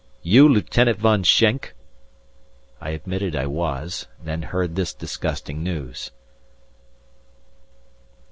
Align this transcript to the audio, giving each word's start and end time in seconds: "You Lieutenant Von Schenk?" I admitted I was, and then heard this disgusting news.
"You 0.23 0.49
Lieutenant 0.49 0.97
Von 0.97 1.21
Schenk?" 1.21 1.75
I 2.81 2.89
admitted 2.89 3.35
I 3.35 3.45
was, 3.45 4.07
and 4.17 4.27
then 4.27 4.41
heard 4.41 4.75
this 4.75 4.95
disgusting 4.95 5.61
news. 5.61 6.09